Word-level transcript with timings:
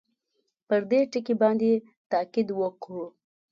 پر 0.67 0.81
دې 0.91 0.99
ټکي 1.11 1.35
باندې 1.41 1.71
تاءکید 2.11 2.47
وکړو. 2.59 3.05